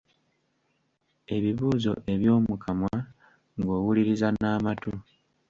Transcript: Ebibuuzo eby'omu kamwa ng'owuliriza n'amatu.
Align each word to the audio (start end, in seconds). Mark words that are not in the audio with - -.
Ebibuuzo 1.35 1.93
eby'omu 2.13 2.53
kamwa 2.63 2.95
ng'owuliriza 3.57 4.27
n'amatu. 4.33 4.91